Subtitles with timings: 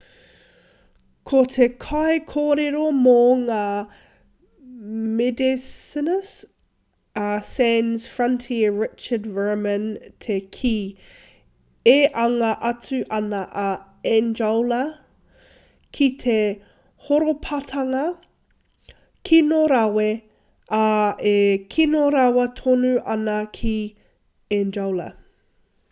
[1.29, 3.65] ko te kaikorero mō ngā
[5.19, 6.31] medecines
[7.25, 9.85] a sans frontiere richard veerman
[10.25, 10.73] te kī
[11.93, 13.67] e anga atu ana a
[14.15, 14.81] angola
[15.99, 16.39] ki te
[17.09, 18.03] horapatanga
[19.31, 20.09] kino rawa
[20.81, 20.85] ā
[21.37, 21.37] e
[21.77, 23.79] kino rawa tonu ana ki
[24.61, 25.11] angola